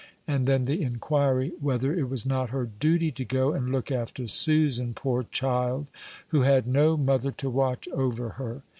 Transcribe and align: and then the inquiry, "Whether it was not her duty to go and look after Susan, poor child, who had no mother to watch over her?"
and 0.27 0.47
then 0.47 0.65
the 0.65 0.81
inquiry, 0.81 1.53
"Whether 1.61 1.93
it 1.93 2.09
was 2.09 2.25
not 2.25 2.49
her 2.49 2.65
duty 2.65 3.11
to 3.11 3.23
go 3.23 3.53
and 3.53 3.71
look 3.71 3.91
after 3.91 4.25
Susan, 4.25 4.95
poor 4.95 5.21
child, 5.29 5.91
who 6.29 6.41
had 6.41 6.65
no 6.65 6.97
mother 6.97 7.29
to 7.33 7.51
watch 7.51 7.87
over 7.89 8.29
her?" 8.29 8.63